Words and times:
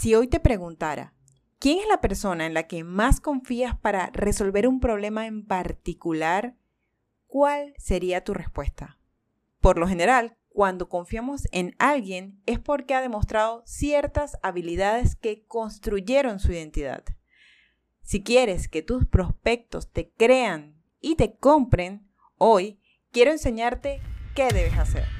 Si 0.00 0.14
hoy 0.14 0.28
te 0.28 0.40
preguntara, 0.40 1.12
¿quién 1.58 1.78
es 1.78 1.86
la 1.86 2.00
persona 2.00 2.46
en 2.46 2.54
la 2.54 2.62
que 2.62 2.84
más 2.84 3.20
confías 3.20 3.76
para 3.76 4.06
resolver 4.14 4.66
un 4.66 4.80
problema 4.80 5.26
en 5.26 5.44
particular? 5.44 6.56
¿Cuál 7.26 7.74
sería 7.76 8.24
tu 8.24 8.32
respuesta? 8.32 8.98
Por 9.60 9.76
lo 9.76 9.86
general, 9.86 10.38
cuando 10.48 10.88
confiamos 10.88 11.46
en 11.52 11.76
alguien 11.78 12.40
es 12.46 12.58
porque 12.58 12.94
ha 12.94 13.02
demostrado 13.02 13.62
ciertas 13.66 14.38
habilidades 14.42 15.16
que 15.16 15.44
construyeron 15.44 16.40
su 16.40 16.50
identidad. 16.50 17.04
Si 18.00 18.22
quieres 18.22 18.68
que 18.68 18.80
tus 18.80 19.04
prospectos 19.04 19.92
te 19.92 20.08
crean 20.12 20.82
y 21.02 21.16
te 21.16 21.36
compren, 21.36 22.08
hoy 22.38 22.80
quiero 23.12 23.32
enseñarte 23.32 24.00
qué 24.34 24.48
debes 24.48 24.78
hacer. 24.78 25.19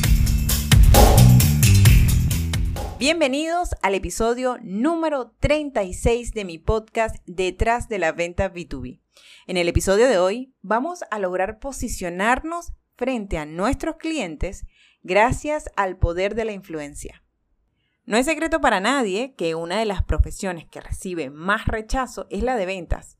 Bienvenidos 3.01 3.71
al 3.81 3.95
episodio 3.95 4.59
número 4.61 5.31
36 5.39 6.35
de 6.35 6.45
mi 6.45 6.59
podcast 6.59 7.15
Detrás 7.25 7.89
de 7.89 7.97
la 7.97 8.11
venta 8.11 8.53
B2B. 8.53 9.01
En 9.47 9.57
el 9.57 9.67
episodio 9.67 10.07
de 10.07 10.19
hoy 10.19 10.53
vamos 10.61 11.03
a 11.09 11.17
lograr 11.17 11.57
posicionarnos 11.57 12.73
frente 12.95 13.39
a 13.39 13.47
nuestros 13.47 13.95
clientes 13.95 14.67
gracias 15.01 15.71
al 15.75 15.97
poder 15.97 16.35
de 16.35 16.45
la 16.45 16.51
influencia. 16.51 17.23
No 18.05 18.17
es 18.17 18.27
secreto 18.27 18.61
para 18.61 18.79
nadie 18.79 19.33
que 19.33 19.55
una 19.55 19.79
de 19.79 19.85
las 19.85 20.03
profesiones 20.03 20.67
que 20.67 20.79
recibe 20.79 21.31
más 21.31 21.65
rechazo 21.65 22.27
es 22.29 22.43
la 22.43 22.55
de 22.55 22.67
ventas. 22.67 23.17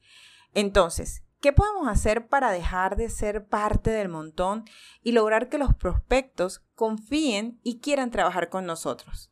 Entonces, 0.54 1.24
¿qué 1.40 1.54
podemos 1.54 1.88
hacer 1.88 2.28
para 2.28 2.52
dejar 2.52 2.98
de 2.98 3.10
ser 3.10 3.48
parte 3.48 3.90
del 3.90 4.10
montón 4.10 4.64
y 5.02 5.14
lograr 5.14 5.50
que 5.50 5.58
los 5.58 5.74
prospectos 5.74 6.62
confíen 6.76 7.60
y 7.64 7.80
quieran 7.80 8.12
trabajar 8.12 8.50
con 8.50 8.68
nosotros? 8.68 9.32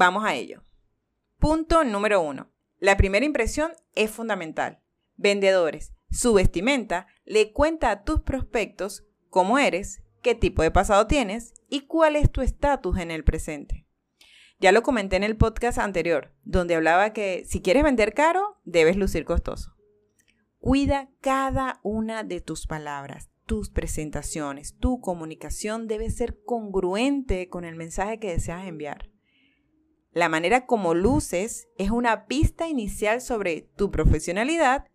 Vamos 0.00 0.24
a 0.24 0.34
ello. 0.34 0.62
Punto 1.38 1.84
número 1.84 2.22
uno. 2.22 2.50
La 2.78 2.96
primera 2.96 3.26
impresión 3.26 3.72
es 3.94 4.10
fundamental. 4.10 4.80
Vendedores, 5.18 5.92
su 6.10 6.32
vestimenta 6.32 7.06
le 7.26 7.52
cuenta 7.52 7.90
a 7.90 8.02
tus 8.02 8.22
prospectos 8.22 9.04
cómo 9.28 9.58
eres, 9.58 10.02
qué 10.22 10.34
tipo 10.34 10.62
de 10.62 10.70
pasado 10.70 11.06
tienes 11.06 11.52
y 11.68 11.82
cuál 11.82 12.16
es 12.16 12.32
tu 12.32 12.40
estatus 12.40 12.96
en 12.96 13.10
el 13.10 13.24
presente. 13.24 13.86
Ya 14.58 14.72
lo 14.72 14.82
comenté 14.82 15.16
en 15.16 15.22
el 15.22 15.36
podcast 15.36 15.76
anterior, 15.76 16.32
donde 16.44 16.76
hablaba 16.76 17.12
que 17.12 17.44
si 17.44 17.60
quieres 17.60 17.82
vender 17.82 18.14
caro, 18.14 18.58
debes 18.64 18.96
lucir 18.96 19.26
costoso. 19.26 19.76
Cuida 20.60 21.10
cada 21.20 21.78
una 21.82 22.24
de 22.24 22.40
tus 22.40 22.66
palabras, 22.66 23.28
tus 23.44 23.68
presentaciones, 23.68 24.78
tu 24.78 25.02
comunicación 25.02 25.88
debe 25.88 26.08
ser 26.08 26.42
congruente 26.42 27.50
con 27.50 27.66
el 27.66 27.76
mensaje 27.76 28.18
que 28.18 28.30
deseas 28.30 28.66
enviar. 28.66 29.10
La 30.12 30.28
manera 30.28 30.66
como 30.66 30.94
luces 30.94 31.68
es 31.76 31.90
una 31.90 32.26
pista 32.26 32.68
inicial 32.68 33.20
sobre 33.20 33.62
tu 33.76 33.90
profesionalidad, 33.90 34.86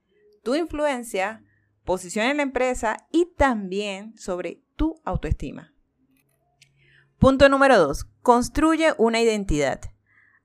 tu 0.44 0.56
influencia, 0.56 1.44
posición 1.86 2.26
en 2.26 2.38
la 2.38 2.44
empresa 2.44 3.08
y 3.12 3.28
también 3.38 4.18
sobre 4.18 4.62
tu 4.76 5.02
autoestima. 5.06 5.74
Punto 7.18 7.48
número 7.48 7.78
2. 7.78 8.06
Construye 8.22 8.94
una 8.98 9.22
identidad. 9.22 9.80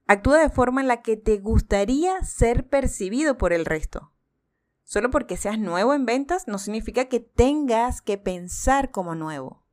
Actúa 0.06 0.38
de 0.38 0.50
forma 0.50 0.80
en 0.80 0.88
la 0.88 1.02
que 1.02 1.16
te 1.16 1.38
gustaría 1.38 2.22
ser 2.22 2.68
percibido 2.68 3.36
por 3.36 3.52
el 3.52 3.64
resto. 3.64 4.12
Solo 4.84 5.10
porque 5.10 5.36
seas 5.36 5.58
nuevo 5.58 5.94
en 5.94 6.04
ventas 6.04 6.48
no 6.48 6.58
significa 6.58 7.06
que 7.06 7.20
tengas 7.20 8.02
que 8.02 8.18
pensar 8.18 8.90
como 8.90 9.14
nuevo. 9.14 9.64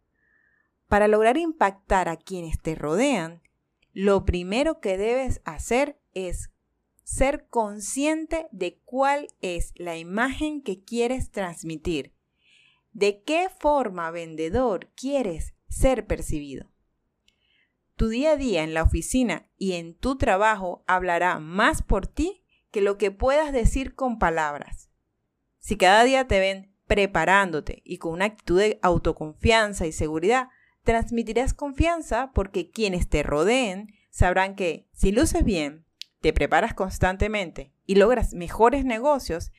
Para 0.88 1.07
lograr 1.07 1.38
impactar 1.38 2.09
a 2.09 2.18
quienes 2.18 2.59
te 2.59 2.75
rodean, 2.75 3.41
lo 4.00 4.25
primero 4.25 4.80
que 4.80 4.96
debes 4.96 5.41
hacer 5.44 6.00
es 6.13 6.52
ser 7.03 7.47
consciente 7.47 8.47
de 8.52 8.80
cuál 8.85 9.30
es 9.41 9.74
la 9.75 9.97
imagen 9.97 10.62
que 10.62 10.84
quieres 10.84 11.31
transmitir. 11.31 12.13
¿De 12.91 13.24
qué 13.24 13.47
forma 13.59 14.12
vendedor 14.12 14.91
quieres 14.96 15.56
ser 15.68 16.06
percibido? 16.06 16.69
Tu 17.96 18.09
día 18.09 18.34
a 18.34 18.36
día 18.36 18.63
en 18.63 18.75
la 18.75 18.84
oficina 18.84 19.50
y 19.57 19.74
en 19.74 19.96
tu 19.96 20.16
trabajo 20.16 20.84
hablará 20.86 21.40
más 21.40 21.81
por 21.81 22.06
ti 22.06 22.44
que 22.69 22.81
lo 22.81 23.00
que 23.00 23.09
puedas 23.09 23.52
decir 23.52 23.96
con 23.96 24.19
palabras. 24.19 24.91
Si 25.57 25.75
cada 25.75 26.03
día 26.03 26.28
te 26.28 26.40
ven 26.40 26.72
preparándote 26.86 27.81
y 27.84 27.97
con 27.97 28.13
una 28.13 28.25
actitud 28.25 28.59
de 28.59 28.78
autoconfianza 28.84 29.88
y 29.88 29.91
seguridad, 29.91 30.50
transmitirás 30.88 31.53
confianza 31.53 32.31
porque 32.34 32.72
quienes 32.72 33.09
te 33.09 33.22
rodeen 33.22 33.94
sabrán 34.09 34.56
que 34.56 34.88
si 34.94 35.12
luces 35.12 35.44
bien, 35.44 35.86
te 36.22 36.31
preparas 36.31 36.74
constantemente 36.74 37.74
y 37.86 37.96
logras 37.96 38.34
mejores 38.34 38.86
negocios, 38.86 39.52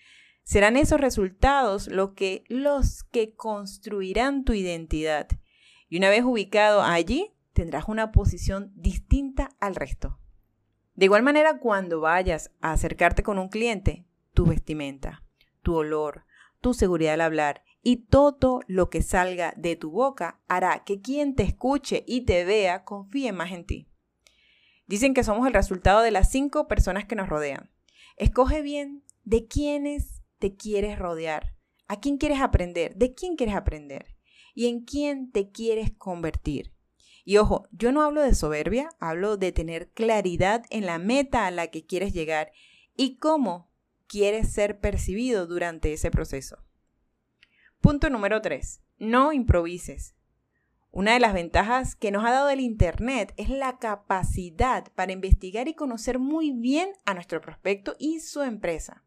serán 0.42 0.78
esos 0.78 0.98
resultados 0.98 1.88
lo 1.88 2.14
que, 2.14 2.44
los 2.48 3.04
que 3.04 3.34
construirán 3.34 4.44
tu 4.44 4.54
identidad. 4.54 5.28
Y 5.90 5.98
una 5.98 6.08
vez 6.08 6.24
ubicado 6.24 6.80
allí, 6.80 7.34
tendrás 7.52 7.88
una 7.88 8.10
posición 8.10 8.72
distinta 8.74 9.50
al 9.60 9.74
resto. 9.74 10.18
De 10.94 11.04
igual 11.04 11.22
manera, 11.22 11.58
cuando 11.58 12.00
vayas 12.00 12.52
a 12.62 12.72
acercarte 12.72 13.22
con 13.22 13.38
un 13.38 13.50
cliente, 13.50 14.06
tu 14.32 14.46
vestimenta, 14.46 15.22
tu 15.60 15.74
olor, 15.74 16.24
tu 16.62 16.72
seguridad 16.72 17.12
al 17.12 17.20
hablar 17.20 17.64
y 17.82 18.06
todo 18.06 18.60
lo 18.66 18.90
que 18.90 19.02
salga 19.02 19.54
de 19.56 19.76
tu 19.76 19.90
boca 19.90 20.40
hará 20.48 20.84
que 20.84 21.00
quien 21.00 21.34
te 21.34 21.42
escuche 21.42 22.04
y 22.06 22.22
te 22.22 22.44
vea 22.44 22.84
confíe 22.84 23.32
más 23.32 23.52
en 23.52 23.64
ti. 23.64 23.88
Dicen 24.86 25.14
que 25.14 25.24
somos 25.24 25.46
el 25.46 25.54
resultado 25.54 26.00
de 26.00 26.10
las 26.10 26.30
cinco 26.30 26.66
personas 26.66 27.04
que 27.04 27.14
nos 27.14 27.28
rodean. 27.28 27.70
Escoge 28.16 28.62
bien 28.62 29.04
de 29.24 29.46
quiénes 29.46 30.22
te 30.38 30.56
quieres 30.56 30.98
rodear, 30.98 31.54
a 31.86 32.00
quién 32.00 32.16
quieres 32.16 32.40
aprender, 32.40 32.96
de 32.96 33.14
quién 33.14 33.36
quieres 33.36 33.54
aprender 33.54 34.16
y 34.54 34.66
en 34.66 34.84
quién 34.84 35.30
te 35.30 35.50
quieres 35.50 35.92
convertir. 35.96 36.72
Y 37.24 37.36
ojo, 37.36 37.68
yo 37.72 37.92
no 37.92 38.02
hablo 38.02 38.22
de 38.22 38.34
soberbia, 38.34 38.88
hablo 38.98 39.36
de 39.36 39.52
tener 39.52 39.90
claridad 39.90 40.64
en 40.70 40.86
la 40.86 40.98
meta 40.98 41.46
a 41.46 41.50
la 41.50 41.66
que 41.66 41.84
quieres 41.84 42.14
llegar 42.14 42.50
y 42.96 43.18
cómo 43.18 43.70
quieres 44.06 44.50
ser 44.50 44.80
percibido 44.80 45.46
durante 45.46 45.92
ese 45.92 46.10
proceso. 46.10 46.56
Punto 47.88 48.10
número 48.10 48.42
3. 48.42 48.82
No 48.98 49.32
improvises. 49.32 50.14
Una 50.90 51.14
de 51.14 51.20
las 51.20 51.32
ventajas 51.32 51.96
que 51.96 52.10
nos 52.10 52.22
ha 52.22 52.32
dado 52.32 52.50
el 52.50 52.60
Internet 52.60 53.32
es 53.38 53.48
la 53.48 53.78
capacidad 53.78 54.92
para 54.92 55.12
investigar 55.12 55.68
y 55.68 55.74
conocer 55.74 56.18
muy 56.18 56.50
bien 56.50 56.90
a 57.06 57.14
nuestro 57.14 57.40
prospecto 57.40 57.96
y 57.98 58.20
su 58.20 58.42
empresa. 58.42 59.04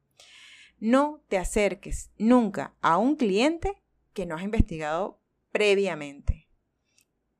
No 0.79 1.23
te 1.27 1.37
acerques 1.37 2.09
nunca 2.17 2.73
a 2.81 2.97
un 2.97 3.17
cliente 3.17 3.79
que 4.13 4.25
no 4.25 4.35
has 4.35 4.41
investigado 4.41 5.21
previamente. 5.51 6.49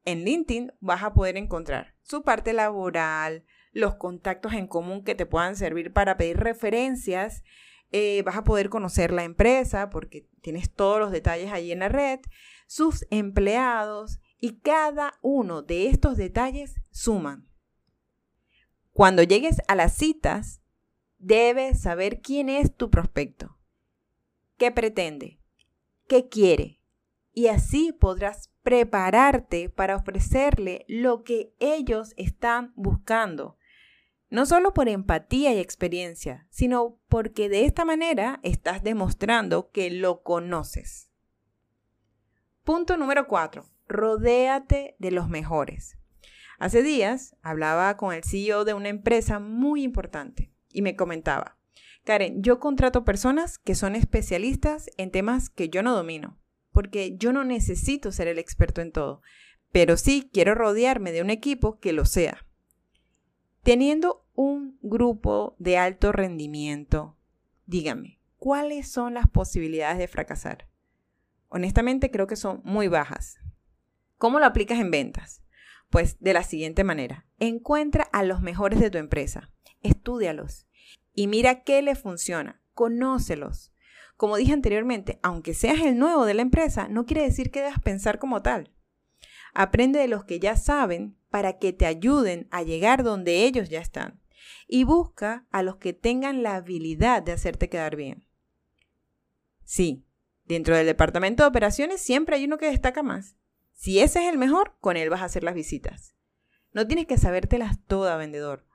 En 0.06 0.24
LinkedIn 0.24 0.74
vas 0.80 1.02
a 1.02 1.16
poder 1.16 1.38
encontrar 1.38 1.96
su 2.04 2.22
parte 2.22 2.54
laboral, 2.54 3.46
los 3.72 3.96
contactos 3.96 4.54
en 4.54 4.68
común 4.68 5.04
que 5.04 5.16
te 5.16 5.26
puedan 5.26 5.56
servir 5.56 5.92
para 5.92 6.18
pedir 6.18 6.38
referencias, 6.38 7.44
eh, 7.92 8.24
vas 8.24 8.38
a 8.38 8.44
poder 8.44 8.70
conocer 8.70 9.12
la 9.12 9.24
empresa 9.24 9.90
porque 9.90 10.30
tienes 10.42 10.74
todos 10.74 11.00
los 11.00 11.12
detalles 11.12 11.52
allí 11.52 11.72
en 11.72 11.80
la 11.80 11.90
red, 11.90 12.20
sus 12.68 13.06
empleados, 13.10 14.20
y 14.40 14.60
cada 14.60 15.20
uno 15.22 15.62
de 15.62 15.88
estos 15.88 16.18
detalles 16.18 16.76
suman. 16.90 17.48
Cuando 18.92 19.24
llegues 19.24 19.62
a 19.68 19.76
las 19.76 19.94
citas, 19.94 20.62
debes 21.20 21.82
saber 21.82 22.22
quién 22.22 22.50
es 22.50 22.76
tu 22.76 22.90
prospecto, 22.90 23.58
qué 24.58 24.72
pretende, 24.72 25.40
qué 26.08 26.28
quiere, 26.28 26.82
y 27.34 27.48
así 27.48 27.94
podrás 27.94 28.52
prepararte 28.64 29.70
para 29.70 29.96
ofrecerle 29.96 30.86
lo 30.88 31.24
que 31.24 31.54
ellos 31.60 32.14
están 32.18 32.74
buscando. 32.76 33.58
No 34.32 34.48
solo 34.48 34.74
por 34.74 34.90
empatía 34.90 35.54
y 35.54 35.60
experiencia, 35.60 36.48
sino 36.50 36.98
porque 37.08 37.50
de 37.50 37.66
esta 37.66 37.86
manera 37.86 38.40
estás 38.42 38.82
demostrando 38.82 39.70
que 39.70 39.92
lo 39.92 40.24
conoces. 40.24 41.12
Punto 42.64 42.98
número 42.98 43.28
4 43.28 43.72
rodéate 43.92 44.96
de 45.00 45.12
los 45.12 45.30
mejores. 45.30 45.98
Hace 46.58 46.82
días 46.82 47.36
hablaba 47.42 47.98
con 47.98 48.14
el 48.14 48.24
CEO 48.24 48.66
de 48.66 48.74
una 48.74 48.90
empresa 48.90 49.40
muy 49.40 49.84
importante 49.84 50.52
y 50.72 50.82
me 50.82 50.96
comentaba, 50.96 51.58
Karen, 52.04 52.42
yo 52.42 52.60
contrato 52.60 53.04
personas 53.04 53.60
que 53.60 53.76
son 53.76 53.96
especialistas 53.96 54.90
en 54.98 55.12
temas 55.12 55.50
que 55.50 55.70
yo 55.70 55.84
no 55.84 55.94
domino, 55.94 56.40
porque 56.72 57.18
yo 57.18 57.34
no 57.34 57.44
necesito 57.44 58.12
ser 58.12 58.28
el 58.28 58.40
experto 58.40 58.82
en 58.82 58.92
todo, 58.92 59.22
pero 59.72 59.98
sí 59.98 60.30
quiero 60.34 60.56
rodearme 60.56 61.12
de 61.12 61.22
un 61.22 61.30
equipo 61.30 61.80
que 61.80 61.94
lo 61.94 62.06
sea. 62.06 62.46
Teniendo 63.64 64.21
un 64.34 64.78
grupo 64.82 65.56
de 65.60 65.78
alto 65.78 66.12
rendimiento, 66.12 67.18
dígame, 67.66 68.20
¿cuáles 68.38 68.90
son 68.90 69.14
las 69.14 69.28
posibilidades 69.28 69.98
de 69.98 70.08
fracasar? 70.08 70.68
Honestamente 71.50 72.12
creo 72.12 72.28
que 72.28 72.36
son 72.36 72.62
muy 72.64 72.88
bajas. 72.88 73.40
¿Cómo 74.18 74.40
lo 74.40 74.46
aplicas 74.46 74.80
en 74.80 74.92
ventas? 74.92 75.42
Pues 75.90 76.18
de 76.20 76.34
la 76.34 76.44
siguiente 76.44 76.84
manera, 76.84 77.26
encuentra 77.40 78.04
a 78.14 78.24
los 78.24 78.42
mejores 78.42 78.80
de 78.80 78.90
tu 78.90 78.98
empresa, 78.98 79.52
estudialos 79.82 80.68
y 81.14 81.28
mira 81.28 81.64
qué 81.64 81.82
le 81.82 81.96
funciona, 81.96 82.62
conócelos. 82.74 83.74
Como 84.16 84.38
dije 84.38 84.54
anteriormente, 84.54 85.20
aunque 85.24 85.54
seas 85.54 85.80
el 85.82 85.98
nuevo 85.98 86.26
de 86.26 86.36
la 86.36 86.44
empresa, 86.44 86.88
no 86.88 87.06
quiere 87.06 87.24
decir 87.24 87.52
que 87.52 87.62
debas 87.62 87.82
pensar 87.82 88.20
como 88.20 88.42
tal. 88.42 88.72
Aprende 89.54 90.00
de 90.00 90.08
los 90.08 90.24
que 90.24 90.40
ya 90.40 90.56
saben 90.56 91.18
para 91.30 91.58
que 91.58 91.74
te 91.74 91.86
ayuden 91.86 92.48
a 92.52 92.64
llegar 92.64 93.04
donde 93.04 93.44
ellos 93.44 93.70
ya 93.70 93.82
están. 93.82 94.21
Y 94.68 94.84
busca 94.84 95.48
a 95.52 95.64
los 95.64 95.78
que 95.78 95.94
tengan 95.94 96.44
la 96.44 96.56
habilidad 96.56 97.24
de 97.24 97.32
hacerte 97.32 97.70
quedar 97.70 97.96
bien. 97.96 98.28
Sí, 99.64 100.06
dentro 100.46 100.76
del 100.76 100.86
departamento 100.86 101.44
de 101.44 101.50
operaciones 101.50 102.02
siempre 102.02 102.36
hay 102.36 102.46
uno 102.46 102.58
que 102.58 102.70
destaca 102.70 103.04
más. 103.04 103.38
Si 103.74 104.00
ese 104.00 104.24
es 104.24 104.32
el 104.32 104.38
mejor, 104.38 104.76
con 104.80 104.98
él 104.98 105.10
vas 105.10 105.22
a 105.22 105.26
hacer 105.26 105.44
las 105.44 105.56
visitas. 105.56 106.16
No 106.74 106.88
tienes 106.88 107.08
que 107.08 107.18
sabértelas 107.18 107.78
toda, 107.86 108.16
vendedor, 108.18 108.66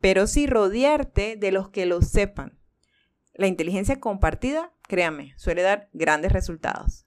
pero 0.00 0.26
sí 0.26 0.46
rodearte 0.46 1.36
de 1.36 1.52
los 1.52 1.68
que 1.70 1.86
lo 1.86 2.00
sepan. 2.02 2.58
La 3.34 3.46
inteligencia 3.46 3.98
compartida, 3.98 4.72
créame, 4.88 5.34
suele 5.36 5.62
dar 5.62 5.88
grandes 5.92 6.32
resultados. 6.32 7.06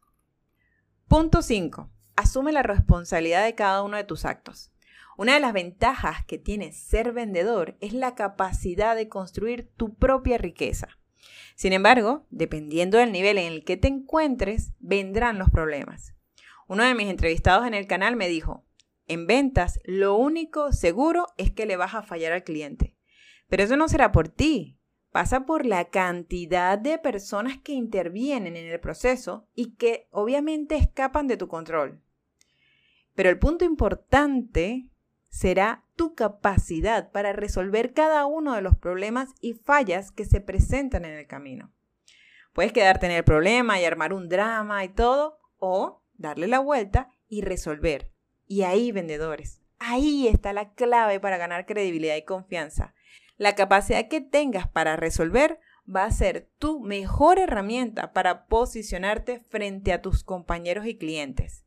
Punto 1.08 1.42
5. 1.42 1.92
Asume 2.16 2.52
la 2.52 2.64
responsabilidad 2.64 3.46
de 3.46 3.54
cada 3.56 3.84
uno 3.84 3.98
de 3.98 4.04
tus 4.06 4.26
actos. 4.26 4.72
Una 5.18 5.36
de 5.36 5.40
las 5.40 5.54
ventajas 5.54 6.26
que 6.26 6.38
tiene 6.38 6.74
ser 6.74 7.14
vendedor 7.14 7.78
es 7.80 7.94
la 7.94 8.16
capacidad 8.16 8.96
de 8.96 9.08
construir 9.08 9.70
tu 9.78 9.96
propia 9.96 10.38
riqueza. 10.38 10.90
Sin 11.56 11.72
embargo, 11.72 12.26
dependiendo 12.32 12.98
del 12.98 13.14
nivel 13.14 13.38
en 13.38 13.54
el 13.54 13.64
que 13.64 13.78
te 13.78 13.88
encuentres, 13.88 14.74
vendrán 14.80 15.40
los 15.40 15.50
problemas. 15.50 16.14
Uno 16.68 16.84
de 16.84 16.96
mis 16.96 17.08
entrevistados 17.08 17.66
en 17.66 17.74
el 17.74 17.88
canal 17.88 18.16
me 18.16 18.28
dijo, 18.28 18.66
en 19.08 19.28
ventas 19.28 19.80
lo 19.86 20.16
único 20.16 20.74
seguro 20.74 21.28
es 21.38 21.52
que 21.52 21.66
le 21.66 21.78
vas 21.78 21.94
a 21.94 22.04
fallar 22.04 22.34
al 22.34 22.44
cliente. 22.44 22.96
Pero 23.48 23.64
eso 23.64 23.78
no 23.78 23.88
será 23.88 24.12
por 24.12 24.28
ti, 24.28 24.80
pasa 25.12 25.46
por 25.46 25.66
la 25.66 25.86
cantidad 25.86 26.78
de 26.78 26.98
personas 26.98 27.58
que 27.60 27.72
intervienen 27.72 28.58
en 28.58 28.66
el 28.66 28.80
proceso 28.82 29.48
y 29.56 29.76
que 29.76 30.08
obviamente 30.12 30.76
escapan 30.76 31.28
de 31.28 31.38
tu 31.38 31.48
control. 31.48 32.02
Pero 33.14 33.30
el 33.30 33.40
punto 33.40 33.64
importante 33.64 34.90
será 35.36 35.84
tu 35.98 36.16
capacidad 36.16 37.12
para 37.12 37.34
resolver 37.34 37.92
cada 37.92 38.26
uno 38.26 38.56
de 38.56 38.62
los 38.62 38.78
problemas 38.78 39.32
y 39.42 39.54
fallas 39.54 40.14
que 40.14 40.24
se 40.24 40.40
presentan 40.40 41.04
en 41.04 41.12
el 41.12 41.28
camino. 41.28 41.74
Puedes 42.54 42.72
quedarte 42.72 43.08
en 43.08 43.12
el 43.12 43.26
problema 43.26 43.78
y 43.78 43.84
armar 43.84 44.14
un 44.14 44.30
drama 44.30 44.86
y 44.86 44.88
todo, 44.88 45.38
o 45.58 46.02
darle 46.14 46.48
la 46.48 46.60
vuelta 46.60 47.12
y 47.28 47.42
resolver. 47.42 48.14
Y 48.48 48.62
ahí, 48.62 48.94
vendedores, 48.94 49.62
ahí 49.78 50.30
está 50.30 50.54
la 50.54 50.72
clave 50.72 51.20
para 51.20 51.36
ganar 51.36 51.66
credibilidad 51.66 52.16
y 52.16 52.24
confianza. 52.24 52.94
La 53.36 53.56
capacidad 53.56 54.08
que 54.08 54.22
tengas 54.22 54.70
para 54.70 54.96
resolver 54.96 55.60
va 55.94 56.06
a 56.06 56.12
ser 56.12 56.48
tu 56.60 56.80
mejor 56.80 57.40
herramienta 57.40 58.14
para 58.14 58.46
posicionarte 58.46 59.42
frente 59.50 59.92
a 59.92 60.02
tus 60.02 60.24
compañeros 60.24 60.86
y 60.86 60.98
clientes. 60.98 61.66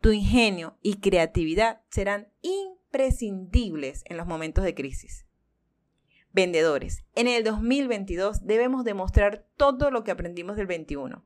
Tu 0.00 0.12
ingenio 0.12 0.78
y 0.80 1.00
creatividad 1.00 1.80
serán 1.88 2.28
imprescindibles 2.90 4.02
en 4.06 4.16
los 4.16 4.26
momentos 4.26 4.64
de 4.64 4.74
crisis. 4.74 5.24
Vendedores, 6.32 7.04
en 7.14 7.28
el 7.28 7.44
2022 7.44 8.46
debemos 8.46 8.84
demostrar 8.84 9.46
todo 9.56 9.90
lo 9.90 10.04
que 10.04 10.10
aprendimos 10.10 10.56
del 10.56 10.66
21. 10.66 11.24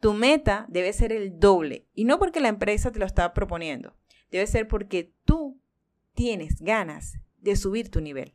Tu 0.00 0.14
meta 0.14 0.66
debe 0.68 0.92
ser 0.92 1.12
el 1.12 1.38
doble 1.38 1.86
y 1.94 2.04
no 2.04 2.18
porque 2.18 2.40
la 2.40 2.48
empresa 2.48 2.90
te 2.90 2.98
lo 2.98 3.06
está 3.06 3.34
proponiendo, 3.34 3.94
debe 4.30 4.46
ser 4.46 4.68
porque 4.68 5.12
tú 5.24 5.60
tienes 6.14 6.60
ganas 6.60 7.18
de 7.38 7.56
subir 7.56 7.90
tu 7.90 8.00
nivel. 8.00 8.34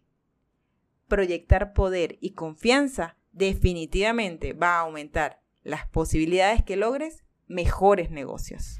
Proyectar 1.07 1.73
poder 1.73 2.17
y 2.19 2.31
confianza 2.31 3.17
definitivamente 3.31 4.53
va 4.53 4.77
a 4.77 4.81
aumentar 4.81 5.41
las 5.63 5.87
posibilidades 5.87 6.63
que 6.63 6.75
logres 6.75 7.23
mejores 7.47 8.11
negocios. 8.11 8.79